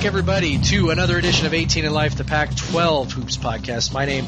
[0.00, 3.92] Back, everybody, to another edition of 18 in Life, the Pac 12 Hoops podcast.
[3.92, 4.26] My name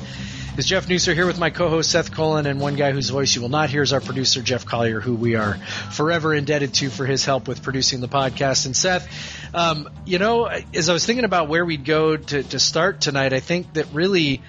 [0.59, 3.41] is Jeff Nusser here with my co-host Seth Colin and one guy whose voice you
[3.41, 5.55] will not hear is our producer Jeff Collier, who we are
[5.91, 8.67] forever indebted to for his help with producing the podcast.
[8.67, 9.09] And Seth,
[9.55, 13.33] um, you know, as I was thinking about where we'd go to, to start tonight,
[13.33, 14.43] I think that really,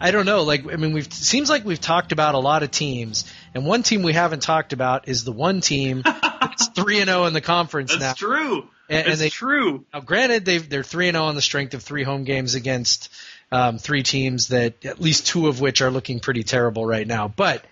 [0.00, 2.70] I don't know, like I mean, we've seems like we've talked about a lot of
[2.70, 7.08] teams, and one team we haven't talked about is the one team that's three and
[7.08, 8.28] zero in the conference That's now.
[8.28, 8.68] true.
[8.90, 9.84] And- and it's they- true.
[9.92, 13.10] Now, granted, they've, they're three and zero on the strength of three home games against
[13.52, 17.28] um, three teams that at least two of which are looking pretty terrible right now.
[17.28, 17.64] But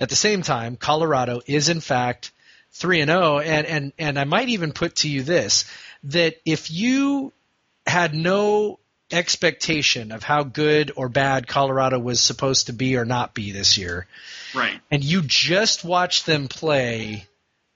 [0.00, 2.32] at the same time, Colorado is in fact
[2.72, 5.64] three and zero, and and and I might even put to you this:
[6.04, 7.32] that if you
[7.86, 8.78] had no
[9.12, 13.78] expectation of how good or bad Colorado was supposed to be or not be this
[13.78, 14.06] year,
[14.54, 14.80] Right.
[14.90, 17.26] and you just watched them play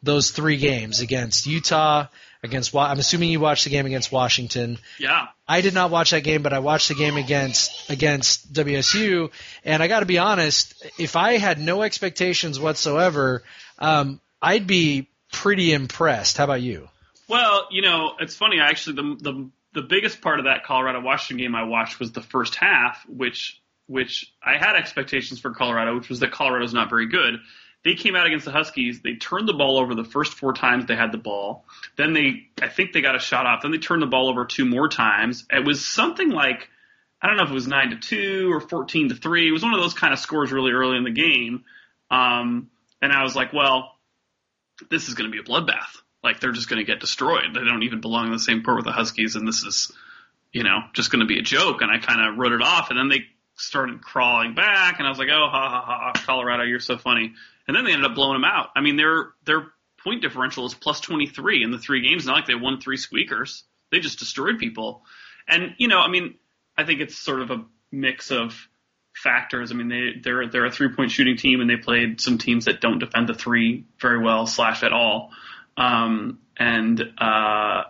[0.03, 2.07] those three games against Utah,
[2.43, 4.79] against I'm assuming you watched the game against Washington.
[4.99, 5.27] Yeah.
[5.47, 9.31] I did not watch that game, but I watched the game against against WSU,
[9.65, 10.75] and I got to be honest.
[10.99, 13.43] If I had no expectations whatsoever,
[13.79, 16.39] um, I'd be pretty impressed.
[16.39, 16.89] How about you?
[17.29, 18.59] Well, you know, it's funny.
[18.61, 22.23] Actually, the the the biggest part of that Colorado Washington game I watched was the
[22.23, 27.09] first half, which which I had expectations for Colorado, which was that Colorado's not very
[27.09, 27.41] good.
[27.85, 29.01] They came out against the Huskies.
[29.03, 31.65] They turned the ball over the first four times they had the ball.
[31.97, 33.63] Then they, I think they got a shot off.
[33.63, 35.47] Then they turned the ball over two more times.
[35.51, 36.69] It was something like,
[37.21, 39.49] I don't know if it was nine to two or fourteen to three.
[39.49, 41.65] It was one of those kind of scores really early in the game.
[42.11, 42.71] Um,
[43.03, 43.97] and I was like, well,
[44.91, 45.97] this is going to be a bloodbath.
[46.23, 47.55] Like they're just going to get destroyed.
[47.55, 49.93] They don't even belong in the same court with the Huskies, and this is,
[50.53, 51.81] you know, just going to be a joke.
[51.81, 52.91] And I kind of wrote it off.
[52.91, 53.25] And then they
[53.57, 57.35] started crawling back, and I was like, oh, ha ha ha, Colorado, you're so funny.
[57.67, 58.69] And then they ended up blowing them out.
[58.77, 59.67] I mean, their their
[60.03, 62.27] point differential is plus 23 in the three games.
[62.27, 63.65] Not like they won three squeakers.
[63.91, 65.05] They just destroyed people.
[65.49, 66.35] And you know, I mean,
[66.77, 68.69] I think it's sort of a mix of
[69.15, 69.71] factors.
[69.71, 72.65] I mean, they they're they're a three point shooting team, and they played some teams
[72.65, 75.31] that don't defend the three very well slash at all.
[75.81, 77.85] Um, and uh,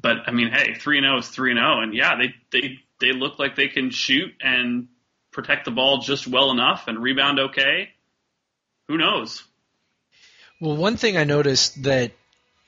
[0.00, 2.80] but I mean, hey, three and zero is three and zero, and yeah, they they
[3.00, 4.88] they look like they can shoot and
[5.30, 7.90] protect the ball just well enough and rebound okay.
[8.88, 9.44] Who knows?
[10.60, 12.10] Well, one thing I noticed that,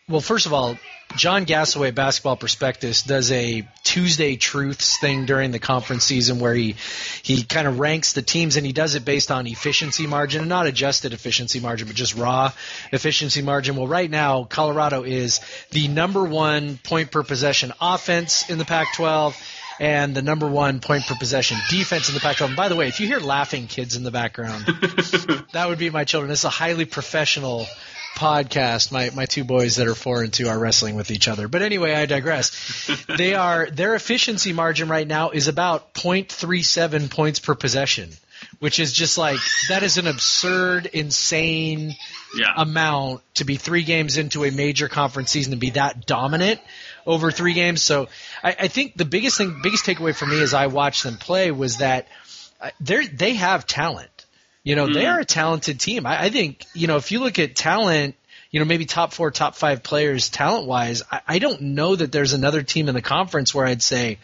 [0.09, 0.79] well, first of all,
[1.17, 6.77] John Gasaway, Basketball Prospectus, does a Tuesday Truths thing during the conference season where he
[7.23, 10.49] he kind of ranks the teams and he does it based on efficiency margin and
[10.49, 12.51] not adjusted efficiency margin, but just raw
[12.91, 13.77] efficiency margin.
[13.77, 15.41] Well, right now, Colorado is
[15.73, 19.35] the number one point per possession offense in the Pac-12
[19.83, 22.47] and the number one point per possession defense in the Pac-12.
[22.47, 24.65] And by the way, if you hear laughing kids in the background,
[25.53, 26.31] that would be my children.
[26.31, 27.67] It's a highly professional
[28.15, 28.93] podcast.
[28.93, 31.49] My my two boys that are four and two are wrestling with each other.
[31.49, 32.89] But anyway, I digress.
[33.19, 38.11] they are their efficiency margin right now is about 0.37 points per possession,
[38.61, 41.97] which is just like that is an absurd, insane
[42.37, 42.53] Yeah.
[42.57, 46.61] amount to be three games into a major conference season and be that dominant
[47.07, 47.83] over three games.
[47.83, 48.09] So
[48.43, 51.51] I, I think the biggest thing, biggest takeaway for me as I watched them play
[51.51, 52.07] was that
[52.81, 54.09] they they have talent.
[54.65, 55.13] You know, they Mhm.
[55.15, 56.07] are a talented team.
[56.07, 58.15] I, I think you know if you look at talent.
[58.51, 61.03] You know, maybe top four, top five players talent wise.
[61.11, 64.19] I, I don't know that there's another team in the conference where I'd say,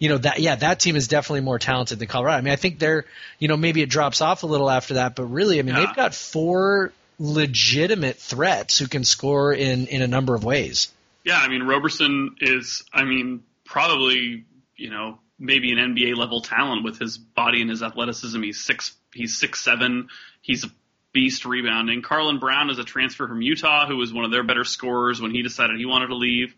[0.00, 2.38] you know that yeah that team is definitely more talented than Colorado.
[2.38, 3.04] I mean I think they're
[3.38, 5.86] you know maybe it drops off a little after that, but really I mean Yeah.
[5.86, 10.88] they've got four legitimate threats who can score in in a number of ways.
[11.24, 14.44] Yeah, I mean Roberson is, I mean, probably
[14.76, 18.42] you know maybe an NBA level talent with his body and his athleticism.
[18.42, 20.08] He's six, he's six seven.
[20.42, 20.68] He's a
[21.12, 22.02] beast rebounding.
[22.02, 25.32] Carlon Brown is a transfer from Utah who was one of their better scorers when
[25.32, 26.54] he decided he wanted to leave.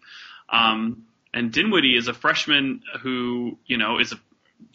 [0.49, 4.20] Um, and Dinwiddie is a freshman who you know is a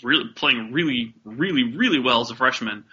[0.03, 2.85] really playing really, really, really well as a freshman.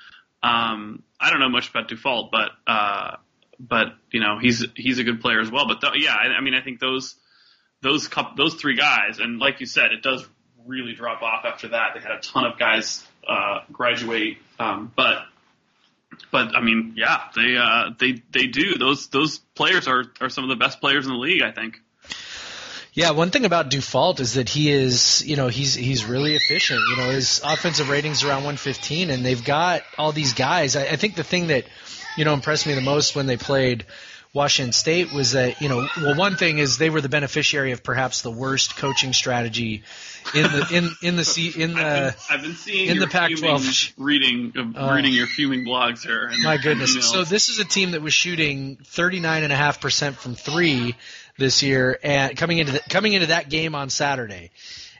[0.42, 3.16] Um, I don't know much about Dufault, but uh,
[3.58, 5.66] but you know he's he's a good player as well.
[5.66, 7.16] But th- yeah, I, I mean I think those
[7.82, 10.26] those cup those three guys, and like you said, it does
[10.66, 11.92] really drop off after that.
[11.94, 15.18] They had a ton of guys uh, graduate, um, but
[16.30, 20.44] but I mean yeah, they uh, they they do those those players are are some
[20.44, 21.42] of the best players in the league.
[21.42, 21.80] I think.
[22.94, 26.80] Yeah, one thing about Dufault is that he is, you know, he's he's really efficient.
[26.90, 30.76] You know, his offensive ratings around 115, and they've got all these guys.
[30.76, 31.64] I, I think the thing that,
[32.16, 33.84] you know, impressed me the most when they played
[34.34, 37.84] Washington State was that you know well one thing is they were the beneficiary of
[37.84, 39.84] perhaps the worst coaching strategy
[40.34, 43.92] in the in in the in the I've been, I've been seeing in the Pac-12
[43.96, 46.26] reading uh, reading your fuming blogs here.
[46.26, 46.96] And My goodness.
[46.96, 47.02] emails.
[47.02, 50.96] So this is a team that was shooting 39.5% from 3
[51.38, 54.50] this year and coming into the, coming into that game on Saturday.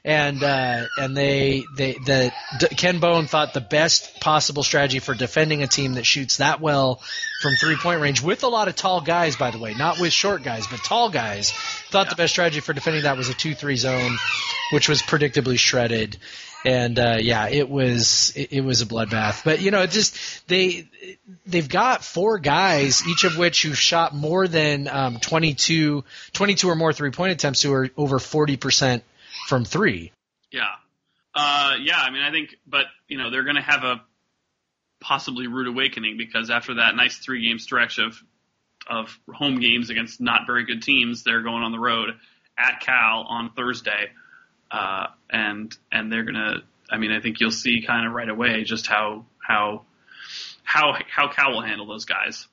[0.05, 5.15] And uh, and they they the D- Ken Bone thought the best possible strategy for
[5.15, 7.01] defending a team that shoots that well
[7.41, 10.13] from three point range with a lot of tall guys, by the way, not with
[10.13, 11.51] short guys, but tall guys.
[11.89, 14.15] Thought the best strategy for defending that was a two three zone,
[14.71, 16.17] which was predictably shredded
[16.65, 19.43] and uh, yeah, it was it, it was a bloodbath.
[19.43, 20.87] But you know, it just they
[21.45, 26.03] they've got four guys, each of which who've shot more than um, 22,
[26.33, 29.03] 22 or more three point attempts, who are over forty percent
[29.47, 30.11] from three.
[30.51, 30.71] Yeah.
[31.33, 34.01] Uh, yeah, I mean, I think, but, you know, they're going to have a
[35.01, 38.21] possibly rude awakening because after that nice three game stretch of,
[38.87, 42.11] of home games against not very good teams, they're going on the road
[42.57, 44.11] at Cal on Thursday.
[44.71, 48.29] Uh, and, and they're going to, I mean, I think you'll see kind of right
[48.29, 49.83] away just how, how,
[50.63, 52.47] how, how Cal will handle those guys.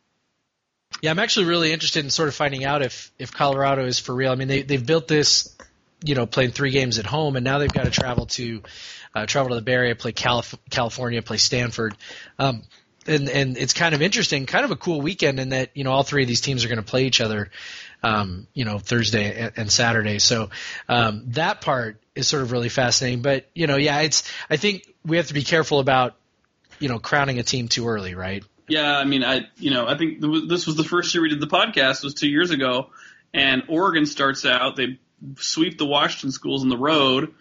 [1.01, 4.15] Yeah, I'm actually really interested in sort of finding out if if Colorado is for
[4.15, 4.31] real.
[4.31, 5.57] I mean, they they've built this,
[6.03, 8.63] you know, playing three games at home, and now they've got to travel to
[9.15, 11.97] uh, travel to the Bay Area, play Calif- California, play Stanford.
[12.39, 12.63] Um,
[13.07, 15.93] and and it's kind of interesting, kind of a cool weekend in that you know
[15.93, 17.51] all three of these teams are going to play each other,
[18.03, 20.19] um, you know Thursday and, and Saturday.
[20.19, 20.51] So
[20.89, 23.23] um, that part is sort of really fascinating.
[23.23, 26.15] But you know, yeah, it's I think we have to be careful about
[26.79, 28.45] you know crowning a team too early, right?
[28.69, 31.41] Yeah, I mean, I you know, I think this was the first year we did
[31.41, 32.91] the podcast was two years ago,
[33.35, 34.99] and Oregon starts out they
[35.39, 37.33] sweep the Washington schools on the road,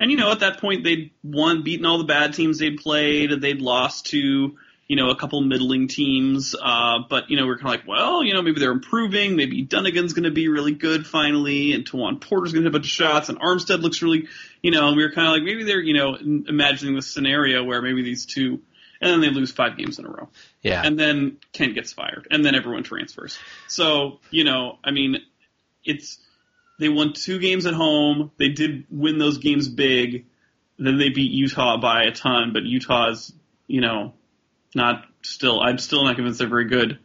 [0.00, 3.30] and you know at that point they'd won, beaten all the bad teams they'd played,
[3.40, 4.56] they'd lost to
[4.88, 8.22] you know a couple middling teams, uh, but you know we're kind of like, well,
[8.22, 12.20] you know maybe they're improving, maybe Dunigan's going to be really good finally, and Tajuan
[12.20, 14.28] Porter's going to hit a bunch of shots, and Armstead looks really,
[14.62, 17.64] you know, and we were kind of like maybe they're you know imagining this scenario
[17.64, 18.60] where maybe these two.
[18.98, 20.30] And then they lose five games in a row
[20.62, 20.80] Yeah.
[20.82, 23.38] and then Kent gets fired, and then everyone transfers.
[23.68, 25.18] So you know, I mean,
[25.84, 26.18] it's
[26.78, 28.30] they won two games at home.
[28.36, 30.26] They did win those games big.
[30.78, 33.32] Then they beat Utah by a ton, but Utah's
[33.66, 34.14] you know
[34.74, 35.60] not still.
[35.60, 36.98] I'm still not convinced they're very good,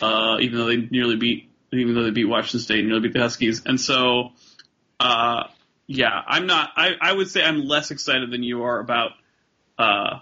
[0.00, 3.14] uh, even though they nearly beat even though they beat Washington State and nearly beat
[3.14, 3.62] the Huskies.
[3.66, 4.30] And so,
[5.00, 5.44] uh,
[5.86, 6.70] yeah, I'm not.
[6.76, 9.12] I, I would say I'm less excited than you are about
[9.78, 10.20] uh,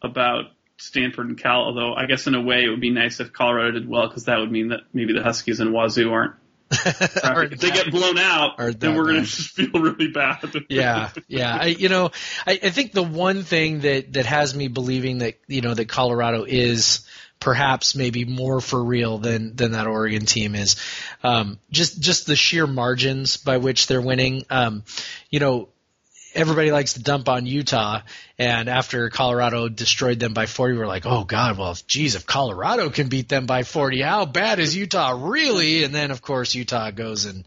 [0.00, 0.46] about
[0.78, 1.62] Stanford and Cal.
[1.62, 4.24] Although I guess in a way it would be nice if Colorado did well because
[4.24, 6.34] that would mean that maybe the Huskies and Wazoo aren't.
[6.72, 10.38] If they get blown out, Aren't then we're going to just feel really bad.
[10.68, 11.58] yeah, yeah.
[11.60, 12.10] I, you know,
[12.46, 15.88] I, I think the one thing that that has me believing that you know that
[15.88, 17.06] Colorado is
[17.42, 20.76] perhaps maybe more for real than than that Oregon team is
[21.22, 24.44] um, just just the sheer margins by which they're winning.
[24.48, 24.84] Um,
[25.28, 25.68] you know,
[26.34, 28.02] everybody likes to dump on Utah,
[28.38, 32.26] and after Colorado destroyed them by 40, we're like, oh God, well, if, geez, if
[32.26, 35.84] Colorado can beat them by 40, how bad is Utah really?
[35.84, 37.44] And then, of course, Utah goes and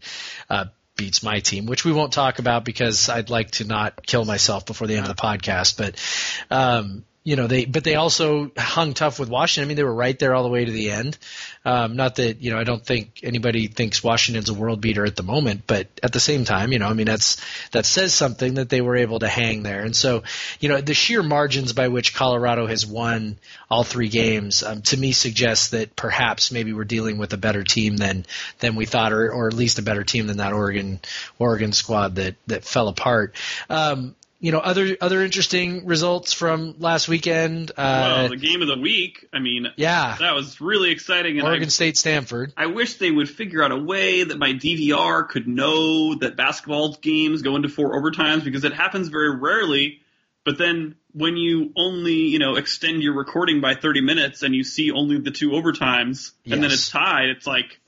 [0.48, 0.66] uh,
[0.96, 4.66] beats my team, which we won't talk about because I'd like to not kill myself
[4.66, 5.76] before the end of the podcast.
[5.76, 9.66] But, um, you know, they, but they also hung tough with Washington.
[9.66, 11.18] I mean, they were right there all the way to the end.
[11.64, 15.16] Um, not that, you know, I don't think anybody thinks Washington's a world beater at
[15.16, 17.42] the moment, but at the same time, you know, I mean, that's,
[17.72, 19.80] that says something that they were able to hang there.
[19.80, 20.22] And so,
[20.60, 24.96] you know, the sheer margins by which Colorado has won all three games, um, to
[24.96, 28.24] me suggests that perhaps maybe we're dealing with a better team than,
[28.60, 31.00] than we thought, or, or at least a better team than that Oregon,
[31.40, 33.34] Oregon squad that, that fell apart.
[33.68, 34.14] Um,
[34.46, 37.72] you know, other other interesting results from last weekend.
[37.72, 39.26] Uh, well, the game of the week.
[39.32, 41.40] I mean, yeah, that was really exciting.
[41.40, 42.52] And I- Oregon State, Stanford.
[42.56, 46.92] I wish they would figure out a way that my DVR could know that basketball
[46.92, 49.98] games go into four overtimes because it happens very rarely.
[50.44, 54.62] But then when you only, you know, extend your recording by 30 minutes and you
[54.62, 57.80] see only the two overtimes and then it's tied, it's like,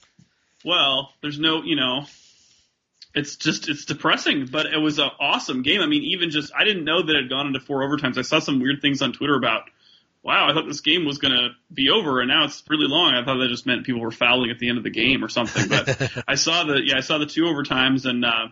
[0.65, 2.05] well, there's no, you know,
[3.15, 5.81] it's just, it's depressing, but it was an awesome game.
[5.81, 8.19] I mean, even just, I didn't know that it had gone into four overtimes.
[8.19, 9.63] I saw some weird things on Twitter about,
[10.23, 13.15] wow, I thought this game was going to be over and now it's really long.
[13.15, 15.29] I thought that just meant people were fouling at the end of the game or
[15.29, 15.69] something.
[15.69, 18.49] But I saw the, yeah, I saw the two overtimes and, uh,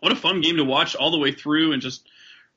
[0.00, 2.06] what a fun game to watch all the way through and just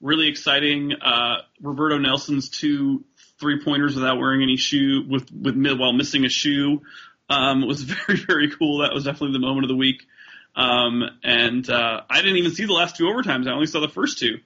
[0.01, 0.93] really exciting.
[0.93, 3.03] Uh, Roberto Nelson's two
[3.39, 6.81] three pointers without wearing any shoe with, with, while missing a shoe,
[7.29, 8.79] um, was very, very cool.
[8.79, 10.05] That was definitely the moment of the week.
[10.59, 13.47] Um, and, uh, I didn't even see the last two overtimes.
[13.47, 14.39] I only saw the first two.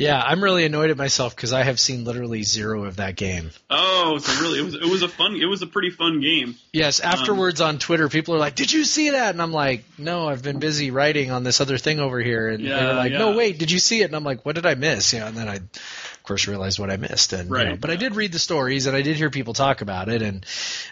[0.00, 3.50] Yeah, I'm really annoyed at myself because I have seen literally zero of that game.
[3.68, 6.56] Oh, so really, it was it was a fun, it was a pretty fun game.
[6.72, 9.84] Yes, afterwards um, on Twitter, people are like, "Did you see that?" And I'm like,
[9.98, 13.12] "No, I've been busy writing on this other thing over here." And yeah, they're like,
[13.12, 13.18] yeah.
[13.18, 15.26] "No, wait, did you see it?" And I'm like, "What did I miss?" You know,
[15.26, 17.34] and then I, of course, realized what I missed.
[17.34, 17.64] And right.
[17.64, 20.08] You know, but I did read the stories and I did hear people talk about
[20.08, 20.22] it.
[20.22, 20.46] And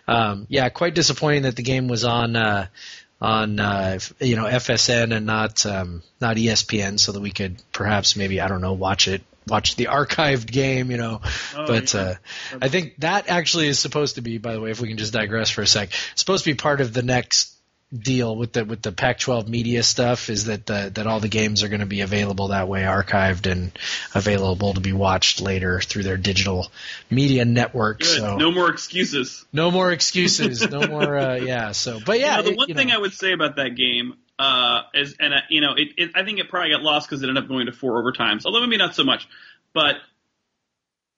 [0.06, 2.36] um, yeah, quite disappointing that the game was on.
[2.36, 2.66] Uh,
[3.20, 8.16] on uh, you know FSN and not um, not ESPN, so that we could perhaps
[8.16, 11.20] maybe I don't know watch it watch the archived game, you know.
[11.56, 12.00] Oh, but yeah.
[12.00, 12.14] uh,
[12.62, 15.12] I think that actually is supposed to be, by the way, if we can just
[15.12, 17.57] digress for a sec, supposed to be part of the next
[17.96, 21.62] deal with the with the Pac-12 media stuff is that the, that all the games
[21.62, 23.72] are going to be available that way, archived and
[24.14, 26.70] available to be watched later through their digital
[27.10, 28.00] media network.
[28.00, 28.08] Good.
[28.08, 29.46] So no more excuses.
[29.52, 30.68] No more excuses.
[30.68, 31.16] no more.
[31.16, 31.72] Uh, yeah.
[31.72, 32.38] So, but yeah.
[32.38, 32.96] You know, the one thing know.
[32.96, 36.24] I would say about that game uh, is, and uh, you know, it, it, I
[36.24, 38.44] think it probably got lost because it ended up going to four overtimes.
[38.44, 39.26] Although maybe not so much.
[39.72, 39.96] But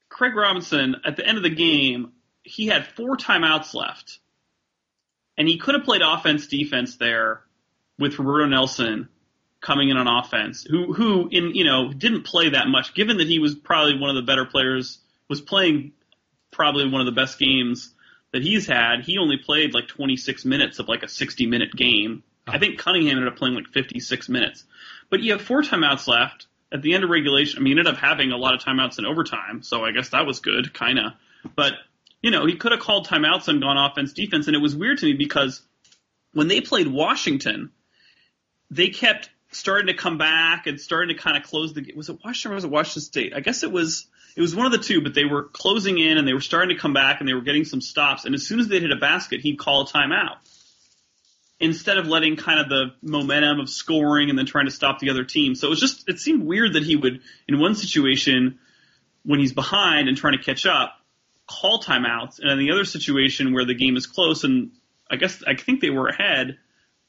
[0.09, 2.13] Craig Robinson at the end of the game,
[2.45, 4.21] he had four timeouts left
[5.41, 7.41] and he could have played offense defense there
[7.99, 9.09] with Roberto Nelson
[9.63, 13.27] coming in on offense, who who in you know didn't play that much, given that
[13.27, 14.99] he was probably one of the better players,
[15.31, 15.93] was playing
[16.51, 17.95] probably one of the best games
[18.35, 19.01] that he's had.
[19.03, 22.23] He only played like 26 minutes of like a 60 minute game.
[22.47, 24.65] I think Cunningham ended up playing like 56 minutes.
[25.09, 27.59] But you have four timeouts left at the end of regulation.
[27.59, 30.11] I mean, he ended up having a lot of timeouts in overtime, so I guess
[30.11, 31.13] that was good, kind of.
[31.57, 31.73] But
[32.23, 34.47] you know, he could have called timeouts and gone offense defense.
[34.47, 35.63] And it was weird to me because
[36.33, 37.71] when they played Washington,
[38.71, 41.93] they kept starting to come back and starting to kind of close the.
[41.97, 43.33] Was it Washington or was it Washington State?
[43.35, 44.07] I guess it was.
[44.37, 46.75] It was one of the two, but they were closing in and they were starting
[46.77, 48.25] to come back and they were getting some stops.
[48.25, 50.37] And as soon as they hit a basket, he'd call a timeout
[51.59, 55.11] instead of letting kind of the momentum of scoring and then trying to stop the
[55.11, 55.55] other team.
[55.55, 58.61] So it was just it seemed weird that he would in one situation
[59.25, 61.00] when he's behind and trying to catch up
[61.51, 64.71] call timeouts, and in the other situation where the game is close and
[65.11, 66.59] I guess I think they were ahead,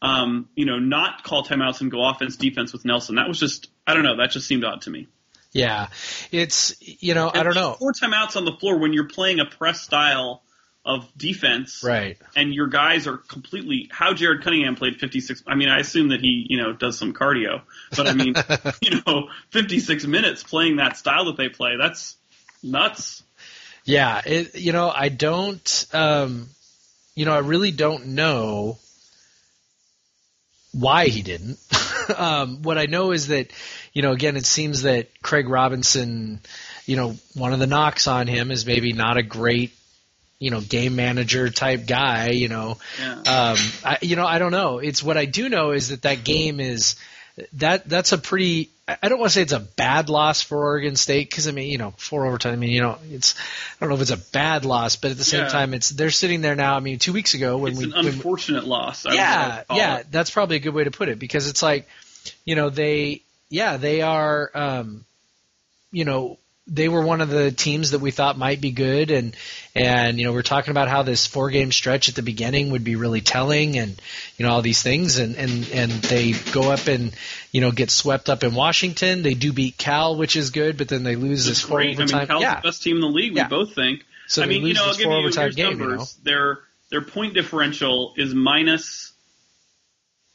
[0.02, 3.16] um, you know, not call timeouts and go offense defense with Nelson.
[3.16, 4.18] That was just I don't know.
[4.18, 5.08] That just seemed odd to me.
[5.52, 5.88] Yeah,
[6.32, 9.40] it's you know and I don't know four timeouts on the floor when you're playing
[9.40, 10.42] a press style
[10.84, 12.18] of defense, right?
[12.36, 15.44] And your guys are completely how Jared Cunningham played 56.
[15.46, 17.62] I mean, I assume that he you know does some cardio,
[17.96, 18.34] but I mean,
[18.82, 21.76] you know, 56 minutes playing that style that they play.
[21.80, 22.16] That's
[22.64, 23.24] nuts.
[23.84, 26.50] Yeah, it, you know, I don't, um,
[27.16, 28.78] you know, I really don't know
[30.72, 31.58] why he didn't.
[32.18, 33.52] um, what I know is that,
[33.94, 36.42] you know, again, it seems that Craig Robinson,
[36.86, 39.72] you know, one of the knocks on him is maybe not a great,
[40.40, 42.30] you know, game manager type guy.
[42.30, 43.14] You know, yeah.
[43.14, 44.80] um, I, you know, I don't know.
[44.80, 46.96] It's what I do know is that that game is
[47.54, 48.70] that that's a pretty
[49.02, 51.72] I don't want to say it's a bad loss for Oregon State because I mean
[51.72, 53.42] you know four overtime I mean you know it's I
[53.80, 55.50] don't know if it's a bad loss but at the same yeah.
[55.50, 58.08] time it's they're sitting there now I mean two weeks ago when it's we an
[58.08, 60.08] unfortunate we, loss I yeah yeah it.
[60.12, 61.88] that's probably a good way to put it because it's like
[62.46, 65.06] you know they yeah they are um,
[65.92, 69.36] you know they were one of the teams that we thought might be good and
[69.74, 72.84] and you know we're talking about how this four game stretch at the beginning would
[72.84, 74.00] be really telling and
[74.38, 77.14] you know all these things and and and they go up and
[77.52, 80.88] you know get swept up in Washington they do beat Cal which is good but
[80.88, 82.00] then they lose this four great.
[82.00, 82.56] overtime I mean, Cal's yeah.
[82.56, 84.96] the best team in the league we both think so I mean you know I'll
[84.96, 86.06] give you overtime game, numbers you know?
[86.24, 86.60] their
[86.92, 89.14] their point differential is minus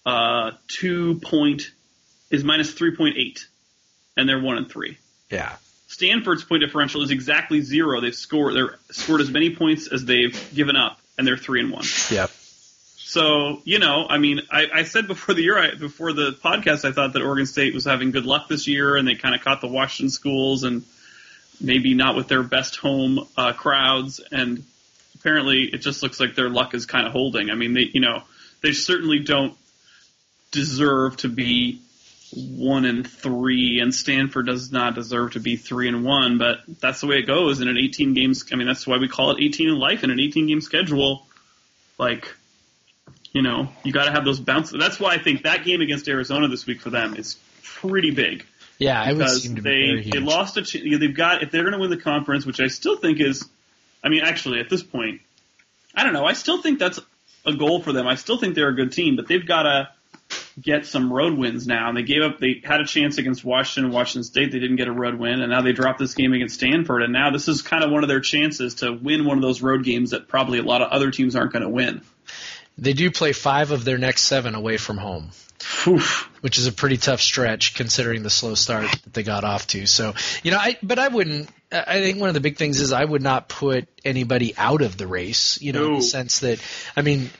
[0.04, 1.71] uh two point
[2.30, 3.47] is minus three point eight
[4.16, 4.99] and they're one and three
[5.30, 5.54] yeah
[5.87, 8.00] Stanford's point differential is exactly zero.
[8.00, 11.71] They've scored they're scored as many points as they've given up, and they're three and
[11.71, 11.85] one.
[12.11, 12.31] Yep.
[12.97, 16.85] So you know, I mean, I, I said before the year, I, before the podcast,
[16.85, 19.43] I thought that Oregon State was having good luck this year, and they kind of
[19.43, 20.83] caught the Washington schools, and
[21.61, 24.64] maybe not with their best home uh, crowds, and
[25.14, 27.49] apparently it just looks like their luck is kind of holding.
[27.49, 28.25] I mean, they you know
[28.61, 29.57] they certainly don't
[30.50, 31.81] deserve to be
[32.35, 37.00] one and three, and Stanford does not deserve to be three and one, but that's
[37.00, 38.45] the way it goes in an 18 games.
[38.52, 41.26] I mean, that's why we call it 18 in life in an 18 game schedule.
[41.99, 42.35] Like,
[43.33, 44.76] you know, you got to have those bounces.
[44.78, 48.45] That's why I think that game against Arizona this week for them is pretty big.
[48.78, 50.14] Yeah, it would seem to they, be very huge.
[50.14, 50.62] They lost a.
[50.62, 53.49] Ch- they've got if they're going to win the conference, which I still think is.
[54.04, 55.23] I mean, actually, at this point,
[55.95, 56.26] I don't know.
[56.26, 57.00] I still think that's
[57.47, 58.06] a goal for them.
[58.06, 59.88] I still think they're a good team, but they've got to
[60.61, 61.89] get some road wins now.
[61.89, 64.53] And they gave up, they had a chance against Washington Washington State.
[64.53, 65.41] They didn't get a road win.
[65.41, 67.03] And now they dropped this game against Stanford.
[67.03, 69.63] And now this is kind of one of their chances to win one of those
[69.63, 72.03] road games that probably a lot of other teams aren't going to win.
[72.79, 75.31] They do play five of their next seven away from home.
[75.87, 76.31] Oof.
[76.43, 79.87] which is a pretty tough stretch considering the slow start that they got off to.
[79.87, 81.49] So, you know, I but I wouldn't.
[81.87, 84.97] I think one of the big things is I would not put anybody out of
[84.97, 85.61] the race.
[85.61, 85.87] You know, no.
[85.88, 86.62] in the sense that
[86.97, 87.30] I mean,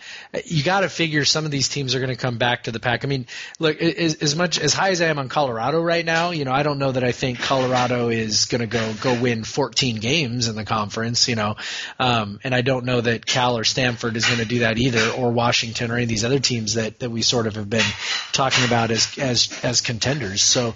[0.45, 2.81] you got to figure some of these teams are going to come back to the
[2.81, 3.05] pack.
[3.05, 3.27] I mean,
[3.59, 6.53] look, as, as, much as high as I am on Colorado right now, you know,
[6.53, 10.49] I don't know that I think Colorado is going to go go win 14 games
[10.49, 11.29] in the conference.
[11.29, 11.57] You know,
[11.99, 15.11] um, and I don't know that Cal or Stanford is going to do that either,
[15.11, 17.87] or Washington or any of these other teams that that we sort of have been
[18.33, 20.43] talking about as as as contenders.
[20.43, 20.75] So,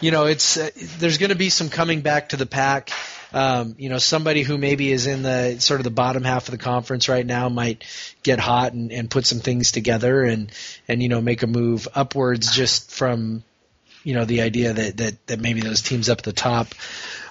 [0.00, 2.90] you know, it's uh, there's going to be some coming back to the pack.
[3.32, 6.52] Um, you know, somebody who maybe is in the sort of the bottom half of
[6.52, 7.84] the conference right now might
[8.22, 10.52] get hot and, and put some things together and
[10.88, 13.42] and you know make a move upwards just from
[14.04, 16.68] you know the idea that that that maybe those teams up at the top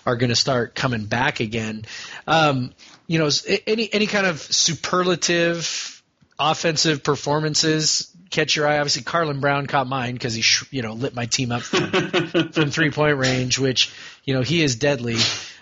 [0.05, 1.85] are going to start coming back again.
[2.27, 2.73] Um,
[3.07, 3.29] you know,
[3.67, 6.01] any any kind of superlative
[6.39, 8.79] offensive performances catch your eye?
[8.79, 10.43] Obviously, Carlon Brown caught mine because he,
[10.75, 11.91] you know, lit my team up from,
[12.51, 13.91] from three point range, which,
[14.23, 15.17] you know, he is deadly.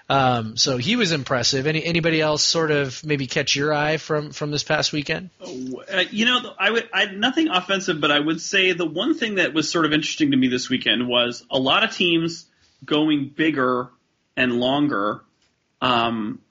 [0.09, 1.67] Um, so he was impressive.
[1.67, 5.29] Any anybody else sort of maybe catch your eye from from this past weekend?
[5.39, 9.35] Uh, you know, I would I nothing offensive, but I would say the one thing
[9.35, 12.47] that was sort of interesting to me this weekend was a lot of teams
[12.83, 13.89] going bigger
[14.35, 15.21] and longer.
[15.81, 16.41] Um,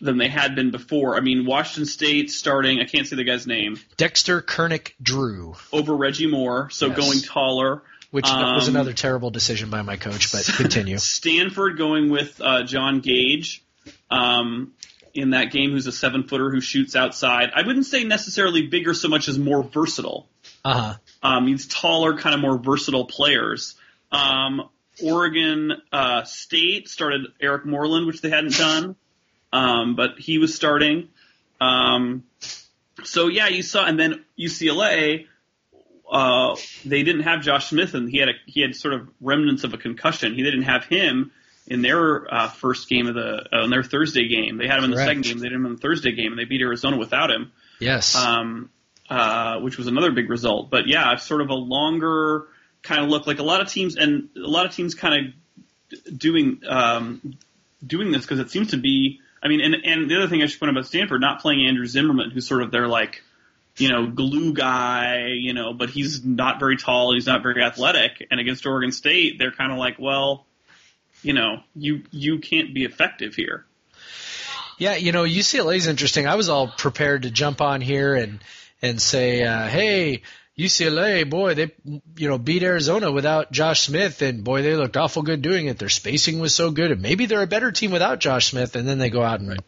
[0.00, 1.16] than they had been before.
[1.16, 3.78] I mean, Washington State starting, I can't say the guy's name.
[3.96, 5.56] Dexter Kernick Drew.
[5.72, 6.96] Over Reggie Moore, so yes.
[6.96, 7.82] going taller.
[8.10, 10.98] Which um, was another terrible decision by my coach, but continue.
[10.98, 13.62] Stanford going with uh, John Gage
[14.10, 14.72] um,
[15.14, 17.50] in that game, who's a seven footer who shoots outside.
[17.54, 20.28] I wouldn't say necessarily bigger so much as more versatile.
[20.64, 20.94] Uh huh.
[21.22, 23.76] Um, he's taller, kind of more versatile players.
[24.10, 24.68] Um,
[25.02, 28.96] Oregon uh, State started Eric Moreland, which they hadn't done
[29.52, 31.08] um, but he was starting.
[31.60, 32.24] Um,
[33.04, 35.26] so yeah, you saw, and then UCLA,
[36.10, 39.64] uh, they didn't have Josh Smith, and he had a, he had sort of remnants
[39.64, 40.34] of a concussion.
[40.34, 41.30] He didn't have him
[41.66, 44.58] in their uh, first game of the uh, in their Thursday game.
[44.58, 45.06] They had him in Correct.
[45.06, 45.38] the second game.
[45.38, 47.52] They didn't have him in the Thursday game, and they beat Arizona without him.
[47.78, 48.16] Yes.
[48.16, 48.70] Um,
[49.08, 50.70] uh, which was another big result.
[50.70, 52.46] But yeah, sort of a longer
[52.82, 53.26] kind of look.
[53.26, 55.34] Like a lot of teams, and a lot of teams kind
[55.94, 57.38] of doing um,
[57.84, 60.46] doing this because it seems to be I mean, and and the other thing I
[60.46, 63.22] should point out about Stanford, not playing Andrew Zimmerman, who's sort of their like,
[63.76, 68.26] you know, glue guy, you know, but he's not very tall, he's not very athletic,
[68.30, 70.46] and against Oregon State, they're kind of like, well,
[71.22, 73.64] you know, you you can't be effective here.
[74.78, 76.26] Yeah, you know, UCLA is interesting.
[76.26, 78.40] I was all prepared to jump on here and
[78.82, 80.22] and say, uh, hey,
[80.58, 81.70] UCLA, boy, they
[82.16, 85.78] you know beat Arizona without Josh Smith, and boy, they looked awful good doing it.
[85.78, 88.76] Their spacing was so good, and maybe they're a better team without Josh Smith.
[88.76, 89.60] And then they go out and right.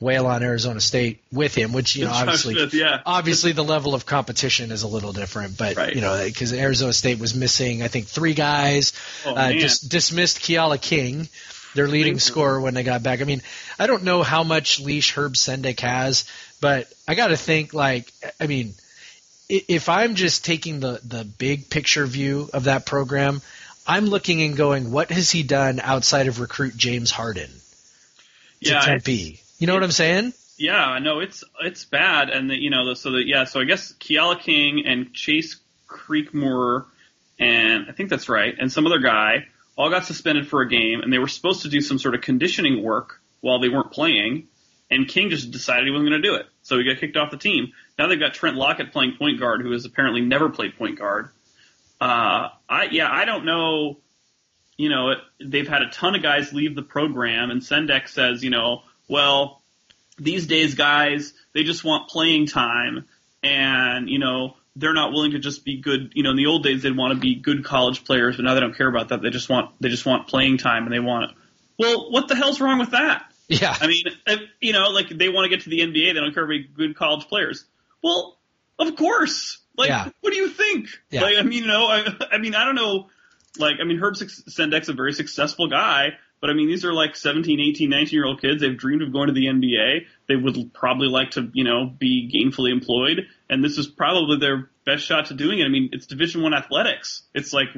[0.00, 3.00] wail on Arizona State with him, which you know obviously, Smith, yeah.
[3.06, 5.56] obviously the level of competition is a little different.
[5.56, 5.94] But right.
[5.94, 8.92] you know because Arizona State was missing, I think three guys,
[9.24, 11.28] oh, uh, just dismissed Keala King
[11.74, 13.20] their leading scorer when they got back.
[13.20, 13.42] I mean,
[13.78, 16.24] I don't know how much leash Herb Sendek has,
[16.60, 18.74] but I got to think like, I mean,
[19.48, 23.42] if I'm just taking the the big picture view of that program,
[23.86, 27.50] I'm looking and going, what has he done outside of recruit James Harden
[28.62, 29.40] to yeah, Tempe?
[29.58, 30.32] You know what I'm saying?
[30.56, 33.92] Yeah, no, it's it's bad, and the, you know, so that yeah, so I guess
[33.92, 35.56] Keala King and Chase
[35.88, 36.86] Creekmore,
[37.38, 41.00] and I think that's right, and some other guy all got suspended for a game,
[41.00, 44.46] and they were supposed to do some sort of conditioning work while they weren't playing,
[44.90, 47.30] and King just decided he wasn't going to do it, so he got kicked off
[47.30, 47.72] the team.
[47.98, 51.28] Now they've got Trent Lockett playing point guard, who has apparently never played point guard.
[52.00, 53.98] Uh, I yeah, I don't know.
[54.76, 58.42] You know, it, they've had a ton of guys leave the program, and Sendek says,
[58.42, 59.62] you know, well,
[60.18, 63.06] these days guys they just want playing time,
[63.42, 66.12] and you know they're not willing to just be good.
[66.14, 68.54] You know, in the old days they'd want to be good college players, but now
[68.54, 69.22] they don't care about that.
[69.22, 71.32] They just want they just want playing time, and they want.
[71.78, 73.24] Well, what the hell's wrong with that?
[73.60, 73.76] Yeah.
[73.80, 76.34] I mean, if, you know, like they want to get to the NBA, they don't
[76.34, 77.64] care about good college players.
[78.02, 78.38] Well,
[78.78, 79.58] of course.
[79.76, 80.08] Like, yeah.
[80.20, 80.88] what do you think?
[81.10, 81.22] Yeah.
[81.22, 83.08] Like, I mean, you know, I, I mean, I don't know.
[83.58, 87.16] Like, I mean, Herb Sendek's a very successful guy, but I mean, these are like
[87.16, 88.60] 17, 18, 19 year old kids.
[88.60, 90.06] They've dreamed of going to the NBA.
[90.28, 94.68] They would probably like to, you know, be gainfully employed, and this is probably their
[94.84, 95.64] best shot to doing it.
[95.64, 97.22] I mean, it's Division One athletics.
[97.34, 97.68] It's like,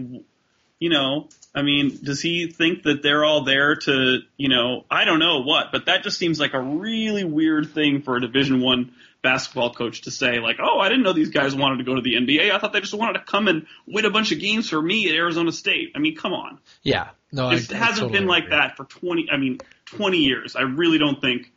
[0.78, 5.04] you know, I mean, does he think that they're all there to, you know, I
[5.04, 8.60] don't know what, but that just seems like a really weird thing for a Division
[8.60, 11.94] One basketball coach to say like, "Oh, I didn't know these guys wanted to go
[11.94, 12.52] to the NBA.
[12.52, 15.08] I thought they just wanted to come and win a bunch of games for me
[15.08, 16.58] at Arizona State." I mean, come on.
[16.82, 17.08] Yeah.
[17.32, 18.56] No, it I, hasn't I totally been like agree.
[18.56, 20.56] that for 20 I mean, 20 years.
[20.56, 21.52] I really don't think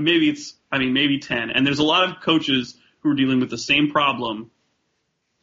[0.00, 1.50] maybe it's I mean, maybe 10.
[1.50, 4.50] And there's a lot of coaches who are dealing with the same problem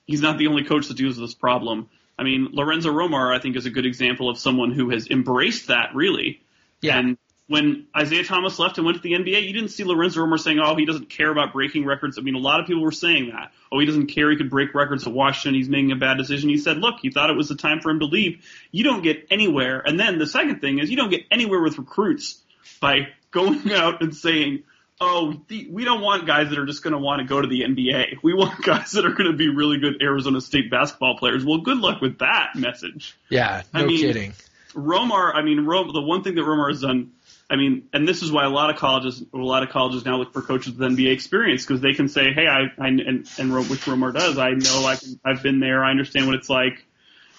[0.10, 1.88] he's not the only coach that deals with this problem.
[2.19, 5.67] I mean, Lorenzo Romar, I think, is a good example of someone who has embraced
[5.67, 6.41] that really.
[6.82, 6.99] Yeah.
[6.99, 10.38] And when Isaiah Thomas left and went to the NBA, you didn't see Lorenzo Romar
[10.38, 12.91] saying, "Oh, he doesn't care about breaking records." I mean, a lot of people were
[12.91, 13.53] saying that.
[13.71, 14.29] Oh, he doesn't care.
[14.29, 15.55] He could break records at Washington.
[15.55, 16.49] He's making a bad decision.
[16.49, 19.01] He said, "Look, he thought it was the time for him to leave." You don't
[19.01, 19.79] get anywhere.
[19.79, 22.39] And then the second thing is, you don't get anywhere with recruits
[22.82, 24.63] by going out and saying,
[25.02, 27.48] "Oh, the, we don't want guys that are just going to want to go to
[27.48, 28.18] the NBA.
[28.24, 31.60] We want guys that are going to be really good Arizona State basketball players." Well,
[31.60, 33.18] good luck with that message.
[33.30, 34.34] Yeah, no I mean, kidding.
[34.74, 37.12] Romar, I mean, Rom, the one thing that Romar has done,
[37.50, 40.18] I mean, and this is why a lot of colleges, a lot of colleges now
[40.18, 43.54] look for coaches with NBA experience because they can say, hey, I, I and, and
[43.70, 46.86] which Romar does, I know I can, I've been there, I understand what it's like.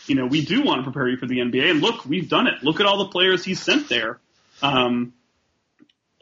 [0.07, 2.49] You know, we do want to prepare you for the NBA, and look, we've done
[2.49, 2.63] it.
[2.63, 4.19] Look at all the players he's sent there.
[4.63, 5.13] Um,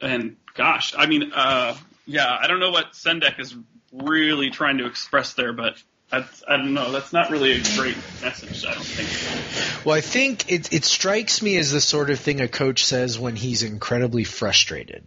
[0.01, 1.75] and gosh, I mean, uh,
[2.07, 3.55] yeah, I don't know what Sendek is
[3.93, 6.91] really trying to express there, but that's, I don't know.
[6.91, 8.65] That's not really a great message.
[8.67, 9.85] I don't think.
[9.87, 13.19] Well, I think it it strikes me as the sort of thing a coach says
[13.19, 15.05] when he's incredibly frustrated.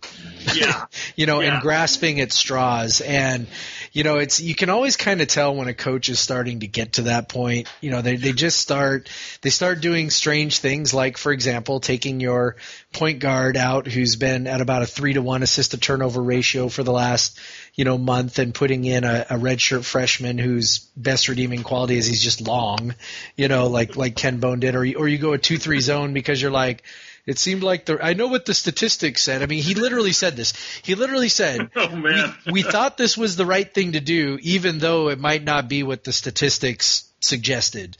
[0.53, 0.85] Yeah.
[1.15, 1.53] you know, Yeah.
[1.53, 3.01] and grasping at straws.
[3.01, 3.47] And,
[3.91, 6.67] you know, it's, you can always kind of tell when a coach is starting to
[6.67, 7.67] get to that point.
[7.81, 9.09] You know, they, they just start,
[9.41, 12.55] they start doing strange things like, for example, taking your
[12.93, 16.69] point guard out who's been at about a three to one assist to turnover ratio
[16.69, 17.37] for the last,
[17.75, 22.05] you know, month and putting in a, a redshirt freshman whose best redeeming quality is
[22.07, 22.95] he's just long,
[23.35, 26.13] you know, like, like Ken Bone did, or, or you go a two, three zone
[26.13, 26.83] because you're like,
[27.25, 29.43] it seemed like the I know what the statistics said.
[29.43, 30.53] I mean, he literally said this.
[30.81, 32.35] He literally said, Oh man.
[32.45, 35.69] we, we thought this was the right thing to do, even though it might not
[35.69, 37.97] be what the statistics suggested.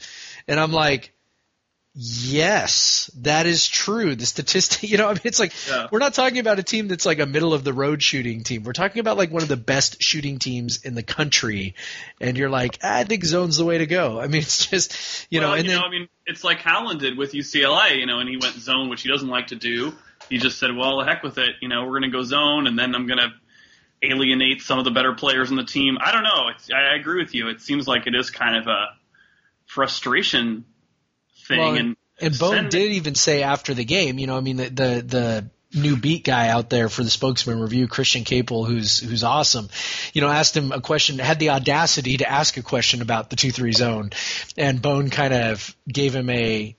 [0.48, 1.12] And I'm like,
[1.94, 4.14] yes, that is true.
[4.14, 5.88] The statistic, you know, I mean, it's like, Yeah.
[5.90, 8.62] we're not talking about a team that's like a middle of the road shooting team.
[8.64, 11.74] We're talking about like one of the best shooting teams in the country.
[12.20, 14.20] And you're like, "Ah, I think zone's the way to go.
[14.20, 17.00] I mean, it's just, you know, and you then, know, I mean, it's like Howland
[17.00, 19.92] did with UCLA, you know, and he went zone, which he doesn't like to do.
[20.28, 22.66] He just said, "Well, the heck with it, you know, we're going to go zone,
[22.66, 23.32] and then I'm going to
[24.04, 26.48] alienate some of the better players on the team." I don't know.
[26.54, 27.48] It's, I agree with you.
[27.48, 28.86] It seems like it is kind of a
[29.66, 30.64] frustration
[31.46, 34.56] thing, Well, and And Bone did even say after the game, you know, I mean,
[34.56, 39.00] the, the the new beat guy out there for the spokesman review, Christian Caple, who's
[39.00, 39.68] who's awesome,
[40.12, 43.36] you know, asked him a question, had the audacity to ask a question about the
[43.36, 44.10] two three zone,
[44.56, 46.76] and Bone kind of gave him a,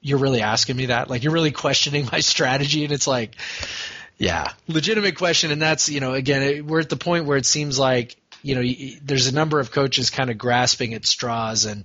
[0.00, 3.36] you're really asking me that, like you're really questioning my strategy, and it's like,
[4.16, 7.46] yeah, legitimate question, and that's you know, again, it, we're at the point where it
[7.46, 11.84] seems like you know, there's a number of coaches kind of grasping at straws and,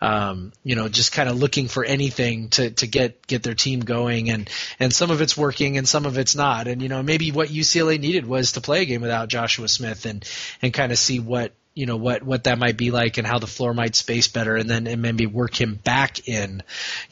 [0.00, 3.80] um, you know, just kind of looking for anything to, to get, get their team
[3.80, 4.30] going.
[4.30, 6.68] And, and some of it's working and some of it's not.
[6.68, 10.06] And, you know, maybe what UCLA needed was to play a game without Joshua Smith
[10.06, 10.24] and,
[10.62, 13.38] and kind of see what, you know, what, what that might be like and how
[13.38, 16.62] the floor might space better and then and maybe work him back in,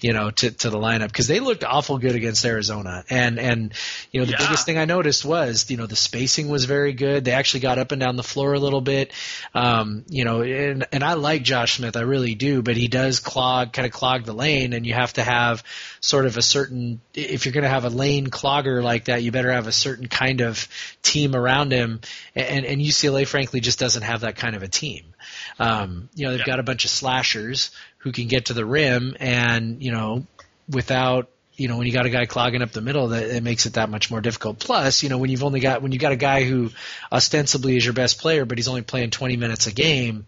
[0.00, 3.04] you know, to, to the lineup because they looked awful good against Arizona.
[3.10, 3.74] And, and,
[4.10, 4.38] you know, the Yeah.
[4.38, 7.26] biggest thing I noticed was, you know, the spacing was very good.
[7.26, 9.12] They actually got up and down the floor a little bit.
[9.54, 11.94] Um, you know, and, and I like Josh Smith.
[11.94, 15.12] I really do, but he does clog, kind of clog the lane and you have
[15.12, 15.62] to have
[16.00, 19.30] sort of a certain, if you're going to have a lane clogger like that, you
[19.30, 20.66] better have a certain kind of
[21.02, 22.00] team around him.
[22.34, 25.14] And, and UCLA frankly just doesn't have that kind of a team.
[25.58, 26.46] Um, you know, they've Yeah.
[26.46, 30.26] got a bunch of slashers who can get to the rim and, you know,
[30.68, 33.66] without you know when you got a guy clogging up the middle that it makes
[33.66, 36.10] it that much more difficult plus you know when you've only got when you got
[36.10, 36.70] a guy who
[37.12, 40.26] ostensibly is your best player but he's only playing 20 minutes a game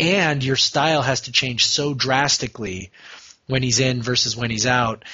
[0.00, 2.90] and your style has to change so drastically
[3.46, 5.04] when he's in versus when he's out.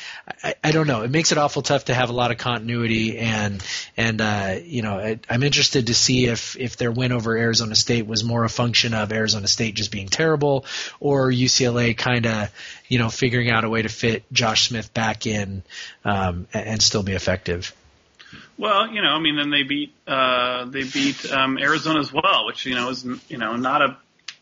[0.43, 1.03] I, I don't know.
[1.03, 3.63] It makes it awful tough to have a lot of continuity, and
[3.97, 7.75] and uh, you know I, I'm interested to see if if their win over Arizona
[7.75, 10.65] State was more a function of Arizona State just being terrible,
[11.01, 12.53] or UCLA kind of
[12.89, 15.63] you know figuring out a way to fit Josh Smith back in
[16.05, 17.75] um, and, and still be effective.
[18.57, 22.47] Well, you know, I mean, then they beat uh, they beat um, Arizona as well,
[22.47, 23.97] which you know is you know not a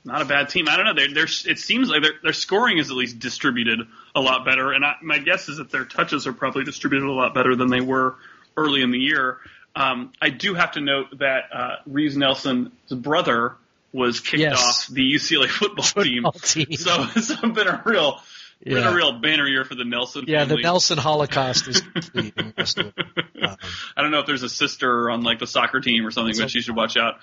[0.09, 0.69] not a bad team.
[0.69, 0.95] I don't know.
[0.95, 3.81] They're, they're, it seems like their scoring is at least distributed
[4.15, 7.13] a lot better, and I, my guess is that their touches are probably distributed a
[7.13, 8.17] lot better than they were
[8.57, 9.39] early in the year.
[9.77, 13.55] Um, I do have to note that uh, Reeves Nelson's brother
[13.93, 14.59] was kicked Yes.
[14.89, 16.73] off the UCLA football, Football team.
[16.75, 18.21] so so it's been a real
[18.65, 20.57] been a real banner year for the Nelson Yeah, the.
[20.57, 22.35] Nelson Holocaust is complete.
[22.37, 22.93] in Westwood.
[23.41, 23.57] Um,
[23.97, 26.53] I don't know if there's a sister on like the soccer team or something, but
[26.55, 27.19] you should watch out.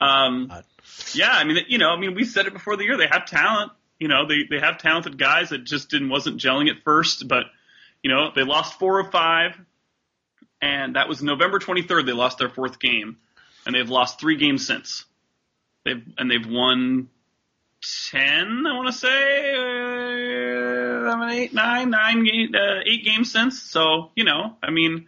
[0.00, 0.50] Um.
[1.14, 2.96] Yeah, I mean, you know, I mean, we said it before the year.
[2.96, 3.72] They have talent.
[3.98, 7.44] You know, they they have talented guys that just didn't wasn't gelling at first, but
[8.02, 9.58] you know, they lost four of five,
[10.62, 12.06] and that was November 23rd.
[12.06, 13.18] They lost their fourth game,
[13.66, 15.04] and they've lost three games since.
[15.84, 17.08] They've and they've won
[18.10, 19.54] ten, I want to say,
[21.06, 23.62] uh, eight, nine, nine, game, uh, eight games since.
[23.62, 25.06] So you know, I mean,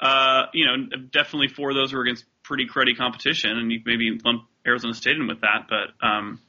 [0.00, 0.76] uh, you know,
[1.10, 5.16] definitely four of those were against pretty cruddy competition, and you maybe lump Arizona State
[5.16, 6.40] in with that, but um,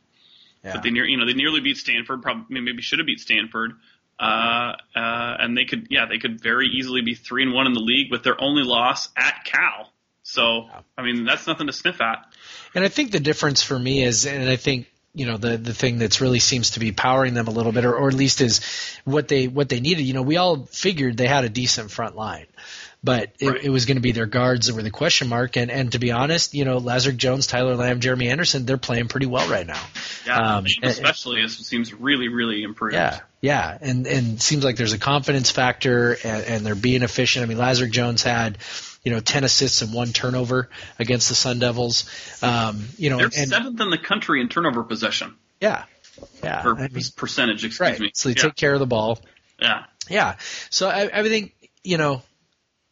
[0.63, 0.73] yeah.
[0.73, 2.21] but they near, you know, they nearly beat Stanford.
[2.21, 3.73] Probably maybe should have beat Stanford.
[4.17, 7.73] Uh, uh, and they could, yeah, they could very easily be three and one in
[7.73, 9.91] the league with their only loss at Cal.
[10.23, 12.25] So, I mean, that's nothing to sniff at.
[12.73, 15.73] And I think the difference for me is, and I think you know the the
[15.73, 18.41] thing that's really seems to be powering them a little bit, or, or at least
[18.41, 18.61] is
[19.05, 20.03] what they what they needed.
[20.03, 22.47] You know, we all figured they had a decent front line,
[23.05, 23.63] but it, right.
[23.63, 25.55] it was going to be their guards that were the question mark.
[25.55, 29.07] And and to be honest, you know, Lazeric Jones, Tyler Lamb, Jerime Anderson, they're playing
[29.07, 29.81] pretty well right now.
[30.25, 32.95] Yeah, um, especially and, it seems really really improved.
[32.95, 37.45] Yeah, yeah, and and seems like there's a confidence factor, and, and they're being efficient.
[37.45, 38.57] I mean, Lazeric Jones had
[39.05, 42.09] you know, 10 assists and one turnover against the Sun Devils.
[42.41, 45.35] Um, you know, they're and, seventh in the country in turnover possession.
[45.61, 45.83] Yeah.
[46.43, 46.65] Yeah.
[46.65, 47.99] Or I mean, percentage, excuse right.
[47.99, 48.11] me.
[48.15, 48.41] So they yeah.
[48.41, 49.19] take care of the ball.
[49.59, 49.85] Yeah.
[50.09, 50.35] Yeah.
[50.71, 52.23] So I, I think, you know,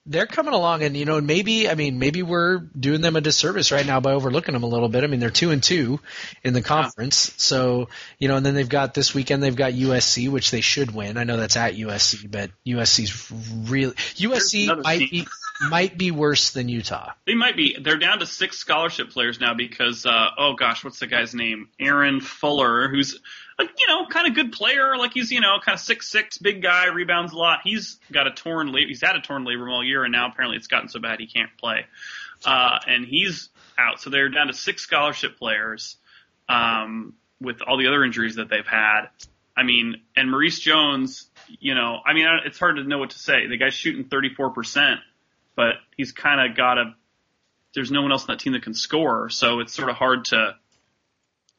[0.06, 3.72] they're coming along and you know maybe I mean maybe we're doing them a disservice
[3.72, 5.04] right now by overlooking them a little bit.
[5.04, 6.00] I mean they're 2 and 2
[6.44, 7.30] in the conference.
[7.30, 7.34] Yeah.
[7.38, 7.90] So,
[8.20, 11.18] you know, and then they've got this weekend they've got USC which they should win.
[11.18, 13.32] I know that's at USC, but USC's
[13.70, 15.26] really USC might be
[15.70, 17.14] might be worse than Utah.
[17.26, 17.78] They might be.
[17.80, 21.70] They're down to six scholarship players now because uh, oh gosh, what's the guy's name?
[21.80, 23.20] Aaron Fuller, who's
[23.60, 24.98] a, you know kind of good player.
[24.98, 27.60] Like he's you know kind of six six, big guy, rebounds a lot.
[27.64, 28.88] He's got a torn labrum.
[28.88, 31.28] He's had a torn labrum all year, and now apparently it's gotten so bad he
[31.28, 31.86] can't play.
[32.46, 34.02] Uh, and he's out.
[34.02, 35.98] So they're down to six scholarship players
[36.50, 39.08] um, with all the other injuries that they've had.
[39.56, 43.20] I mean, and Maurice Jones, you know, I mean, it's hard to know what to
[43.20, 43.48] say.
[43.48, 44.98] The guy's shooting 34%
[45.56, 46.96] but he's kind of got a.
[47.74, 50.26] There's no one else on that team that can score, so it's sort of hard
[50.26, 50.56] to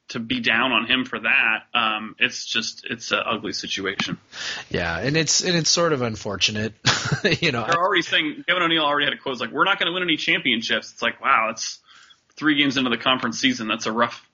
[0.09, 1.64] to be down on him for that.
[1.73, 4.19] Um, it's just it's an ugly situation.
[4.71, 6.75] Yeah, and it's and it's sort of unfortunate.
[7.40, 9.87] you know, they're already saying Kevin O'Neill already had a quote like, "We're not going
[9.87, 11.81] to win any championships." It's like, wow, it's
[12.37, 13.69] three games into the conference season.
[13.69, 14.29] That's a rough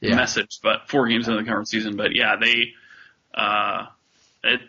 [0.00, 0.16] yeah.
[0.16, 1.96] message, but four games into the conference season.
[1.96, 2.72] But yeah, they.
[3.32, 3.86] Uh,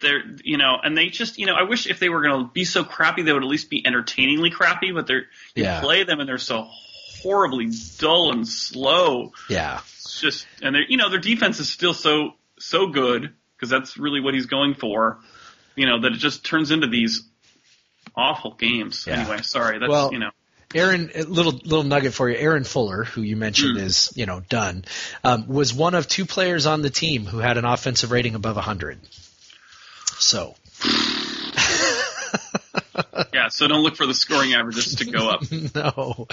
[0.01, 2.51] they're you know, and they just you know, I wish if they were going to
[2.51, 4.91] be so crappy, they would at least be entertainingly crappy.
[4.91, 5.79] But they're you yeah.
[5.79, 6.67] play them and they're so
[7.21, 9.33] horribly dull and slow.
[9.49, 13.69] Yeah, it's just and they you know their defense is still so so good because
[13.69, 15.19] that's really what he's going for.
[15.75, 17.23] You know that it just turns into these
[18.15, 19.05] awful games.
[19.07, 19.19] Yeah.
[19.19, 19.79] Anyway, sorry.
[19.79, 20.31] That's well, you know.
[20.73, 22.37] Aaron, little little nugget for you.
[22.37, 23.81] Aaron Fuller, who you mentioned mm.
[23.81, 24.85] is you know done,
[25.23, 28.55] um, was one of two players on the team who had an offensive rating above
[28.55, 28.99] 100.
[30.17, 30.55] So.
[33.41, 35.41] Yeah, so don't look for the scoring averages to go up.
[35.75, 36.27] no,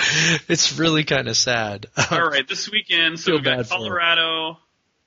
[0.49, 1.87] it's really kind of sad.
[2.11, 4.59] All right, this weekend, so we've got Colorado.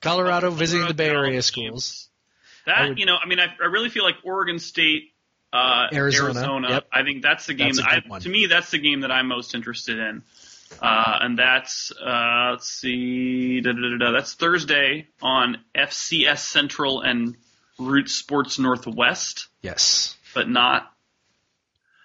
[0.01, 2.09] Colorado visiting the Bay Area schools.
[2.65, 5.13] That would, you know, I mean, I, I really feel like Oregon State,
[5.53, 6.39] uh, Arizona.
[6.39, 6.87] Arizona yep.
[6.91, 7.73] I think that's the game.
[7.73, 10.23] That's that I, to me, that's the game that I'm most interested in.
[10.81, 17.35] Uh, and that's uh, let's see, da, da, da, that's Thursday on FCS Central and
[17.77, 19.47] Root Sports Northwest.
[19.61, 20.15] Yes.
[20.33, 20.90] But not.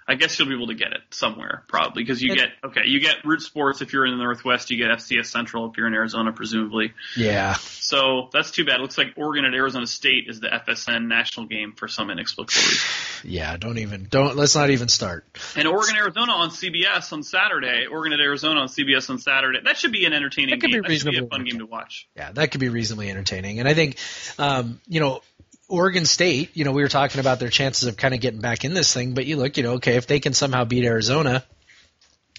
[0.08, 2.82] I guess you'll be able to get it somewhere probably because you it, get okay.
[2.84, 4.70] You get Root Sports if you're in the Northwest.
[4.70, 6.92] You get FCS Central if you're in Arizona, presumably.
[7.16, 7.54] Yeah.
[7.54, 8.76] So that's too bad.
[8.76, 12.62] It looks like Oregon at Arizona State is the FSN national game for some inexplicable
[12.62, 12.78] reason.
[13.24, 13.56] Yeah.
[13.56, 14.36] Don't even don't.
[14.36, 15.24] Let's not even start.
[15.56, 17.86] And Oregon Arizona on CBS on Saturday.
[17.86, 19.60] Oregon at Arizona on CBS on Saturday.
[19.64, 20.50] That should be an entertaining.
[20.50, 20.82] That could game.
[20.82, 22.08] be reasonably that should be a fun game to watch.
[22.14, 23.58] Yeah, that could be reasonably entertaining.
[23.58, 23.96] And I think,
[24.38, 25.22] um, you know,
[25.68, 28.64] Oregon State, you know, we were talking about their chances of kind of getting back
[28.64, 31.44] in this thing, but you look, you know, okay, if they can somehow beat Arizona,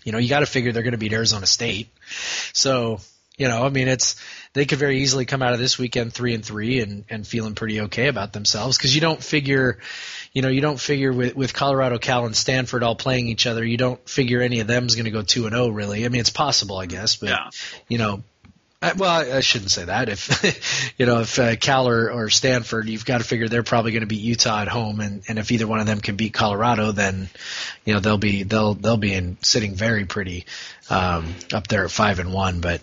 [0.03, 1.89] you know, you got to figure they're going to beat Arizona State.
[2.53, 2.99] So,
[3.37, 4.15] you know, I mean, it's
[4.53, 7.53] they could very easily come out of this weekend three and three and and feeling
[7.53, 9.79] pretty okay about themselves because you don't figure,
[10.31, 13.63] you know, you don't figure with with Colorado, Cal, and Stanford all playing each other,
[13.63, 16.05] you don't figure any of them is going to go two and zero oh, really.
[16.05, 17.49] I mean, it's possible, I guess, but yeah.
[17.89, 18.23] you know,
[18.81, 20.07] well, I, shouldn't say that.
[20.07, 23.91] If you know, if uh, Cal or, or Stanford, you've got to figure they're probably
[23.91, 26.33] going to beat Utah at home, and, and if either one of them can beat
[26.33, 27.27] Colorado, then
[27.85, 30.45] you know they'll be they'll they'll be in sitting very pretty
[30.91, 32.61] um, up there at five and one.
[32.61, 32.81] But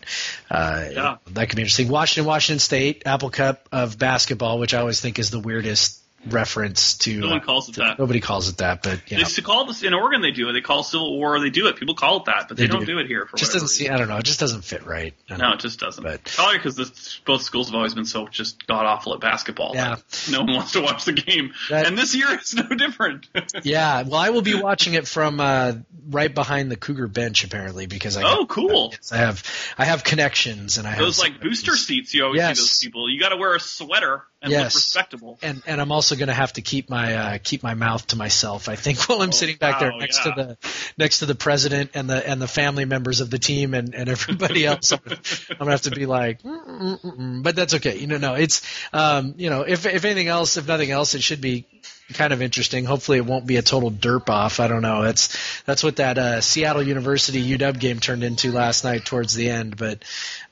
[0.50, 1.16] uh, yeah.
[1.30, 1.88] that could be interesting.
[1.88, 6.94] Washington, Washington State, Apple Cup of basketball, which I always think is the weirdest reference
[6.98, 7.20] to.
[7.20, 7.98] No one calls it that.
[7.98, 9.24] Nobody calls it that, but you know.
[9.24, 10.22] They call this in Oregon.
[10.22, 10.52] They do it.
[10.52, 11.38] They call Civil War.
[11.40, 11.76] They do it.
[11.76, 12.86] People call it that, but they, They don't do.
[12.94, 13.26] do it here.
[13.26, 13.94] For just doesn't reason.
[13.94, 14.16] I don't know.
[14.18, 15.14] It just doesn't fit right.
[15.30, 15.52] No, know.
[15.52, 16.02] it just doesn't.
[16.02, 19.72] But- Probably because both schools have always been so just god awful at basketball.
[19.74, 19.96] Yeah.
[20.30, 23.26] No one wants to watch the game, That- and this year it's no different.
[23.62, 25.72] Yeah, well, I will be watching it from uh,
[26.10, 28.88] right behind the Cougar bench apparently because I oh, cool.
[28.92, 29.42] yes, I have
[29.78, 32.58] I have connections and I have Those some- like booster seats, you always Yes.
[32.58, 33.10] see those people.
[33.10, 34.74] You got to wear a sweater and look Yes.
[34.74, 35.38] respectable.
[35.42, 38.16] and and I'm also going to have to keep my uh, keep my mouth to
[38.16, 38.68] myself.
[38.68, 40.34] I think while I'm Oh, sitting back there next yeah.
[40.34, 43.74] to the next to the president and the and the family members of the team
[43.74, 47.16] and and everybody else, I'm gonna, I'm gonna have to be like, mm, mm, mm,
[47.16, 47.42] mm.
[47.42, 47.98] but that's okay.
[47.98, 51.22] You know, no, it's um, you know, if if anything else, if nothing else, it
[51.22, 51.66] should be
[52.12, 52.84] kind of interesting.
[52.84, 54.60] Hopefully, it won't be a total derp off.
[54.60, 55.02] I don't know.
[55.02, 59.50] That's that's what that uh, Seattle University UW game turned into last night towards the
[59.50, 60.02] end, but.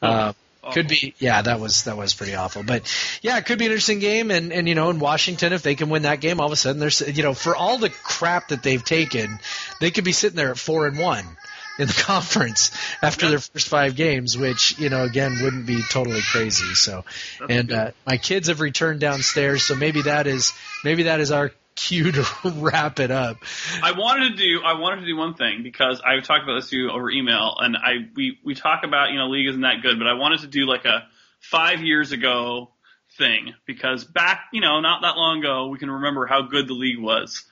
[0.00, 0.32] Uh,
[0.70, 1.42] could be, yeah.
[1.42, 2.82] That was that was pretty awful, but
[3.20, 4.30] yeah, it could be an interesting game.
[4.30, 6.56] And and you know, in Washington, if they can win that game, all of a
[6.56, 9.40] sudden, there's you know, for all the crap that they've taken,
[9.80, 11.24] they could be sitting there at four and one
[11.78, 12.70] in the conference
[13.02, 16.74] after their first five games, which you know, again, wouldn't be totally crazy.
[16.74, 17.04] So,
[17.40, 20.52] That's and uh, my kids have returned downstairs, so maybe that is
[20.84, 23.38] maybe that is our cue to wrap it up.
[23.82, 26.70] I wanted to do I wanted to do one thing because I talked about this
[26.70, 29.82] to you over email, and I we we talk about you know league isn't that
[29.82, 31.06] good, but I wanted to do like a
[31.40, 32.70] five years ago
[33.18, 36.74] thing because back you know not that long ago we can remember how good the
[36.74, 37.44] league was.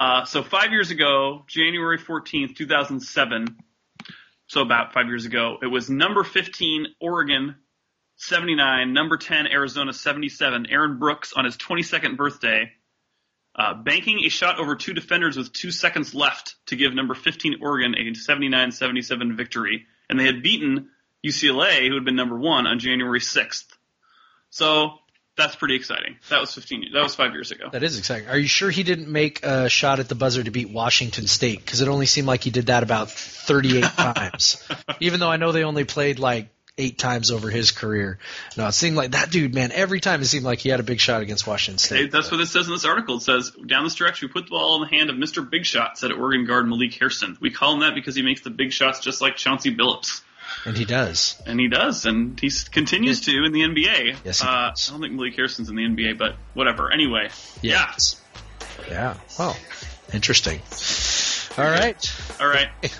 [0.00, 3.58] Uh, so five years ago, January fourteenth, two thousand seven.
[4.46, 7.56] So about five years ago, it was number fifteen Oregon.
[8.16, 12.70] 79, number 10, Arizona 77, Aaron Brooks on his 22nd birthday
[13.56, 17.56] uh, banking a shot over two defenders with two seconds left to give number 15
[17.62, 20.88] Oregon a 79-77 victory, and they had beaten
[21.24, 23.66] UCLA, who had been number one, on January 6th.
[24.50, 24.98] So
[25.36, 26.16] that's pretty exciting.
[26.30, 26.90] That was 15.
[26.92, 27.68] That was five years ago.
[27.72, 28.28] That is exciting.
[28.28, 31.58] Are you sure he didn't make a shot at the buzzer to beat Washington State?
[31.58, 34.62] Because it only seemed like he did that about 38 times.
[35.00, 38.18] Even though I know they only played like eight times over his career.
[38.56, 40.84] No, it seemed like that dude, man, every time it seemed like he had a
[40.84, 42.10] big shot against Washington State.
[42.10, 43.16] that's what it says in this article.
[43.16, 45.48] It says, down the stretch, we put the ball in the hand of Mr.
[45.48, 47.38] Big Shot, said Oregon guard Malik Hairston.
[47.40, 50.22] We call him that because he makes the big shots just like Chauncey Billups.
[50.66, 51.40] And he does.
[51.46, 54.16] And he does, and he continues to in the NBA.
[54.24, 54.46] Yes, uh.
[54.46, 56.92] I don't think Malik Hairston's in the NBA, but whatever.
[56.92, 57.28] Anyway,
[57.62, 57.86] yeah.
[57.90, 58.20] Yes.
[58.88, 59.16] Yeah.
[59.38, 59.56] Well,
[60.12, 60.60] interesting.
[61.56, 62.12] All right.
[62.40, 62.68] All right.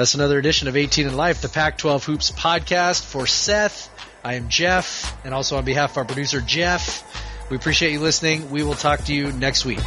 [0.00, 3.04] That's another edition of 18 in Life, the Pac 12 Hoops podcast.
[3.04, 3.90] For Seth,
[4.24, 7.04] I am Jeff, and also on behalf of our producer, Jeff,
[7.50, 8.50] we appreciate you listening.
[8.50, 9.80] We will talk to you next week.